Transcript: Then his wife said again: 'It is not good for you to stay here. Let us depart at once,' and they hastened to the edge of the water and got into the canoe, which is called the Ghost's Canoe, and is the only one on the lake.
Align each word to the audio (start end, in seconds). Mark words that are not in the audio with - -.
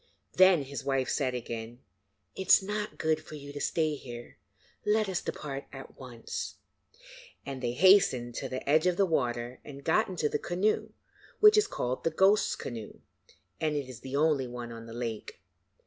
Then 0.33 0.63
his 0.63 0.83
wife 0.83 1.09
said 1.09 1.35
again: 1.35 1.77
'It 2.35 2.47
is 2.47 2.63
not 2.63 2.97
good 2.97 3.23
for 3.23 3.35
you 3.35 3.53
to 3.53 3.61
stay 3.61 3.93
here. 3.93 4.37
Let 4.83 5.07
us 5.07 5.21
depart 5.21 5.65
at 5.71 5.95
once,' 5.99 6.55
and 7.45 7.61
they 7.61 7.73
hastened 7.73 8.33
to 8.37 8.49
the 8.49 8.67
edge 8.67 8.87
of 8.87 8.97
the 8.97 9.05
water 9.05 9.59
and 9.63 9.83
got 9.83 10.07
into 10.07 10.27
the 10.27 10.39
canoe, 10.39 10.89
which 11.39 11.55
is 11.55 11.67
called 11.67 12.03
the 12.03 12.09
Ghost's 12.09 12.55
Canoe, 12.55 13.01
and 13.59 13.75
is 13.77 13.99
the 13.99 14.15
only 14.15 14.47
one 14.47 14.71
on 14.71 14.87
the 14.87 14.93
lake. 14.93 15.39